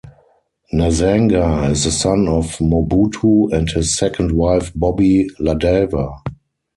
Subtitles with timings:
[0.73, 6.23] Nazanga is the son of Mobutu and his second wife Bobby Ladawa.